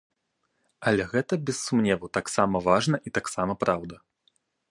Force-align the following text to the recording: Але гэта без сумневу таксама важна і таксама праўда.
Але 0.91 1.03
гэта 1.11 1.33
без 1.49 1.57
сумневу 1.67 2.09
таксама 2.19 2.63
важна 2.69 2.97
і 3.09 3.15
таксама 3.21 3.53
праўда. 3.67 3.95